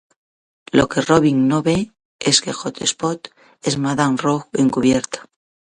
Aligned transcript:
Lo 0.77 0.85
que 0.89 1.01
Robin 1.09 1.47
no 1.47 1.61
ve 1.61 1.91
es 2.19 2.41
que 2.41 2.53
Hot 2.53 2.81
Spot 2.81 3.29
es 3.61 3.77
Madame 3.77 4.17
Rouge 4.17 4.49
encubierta. 4.53 5.27